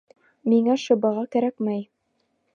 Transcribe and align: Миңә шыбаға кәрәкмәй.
Миңә 0.53 0.77
шыбаға 0.85 1.27
кәрәкмәй. 1.37 1.87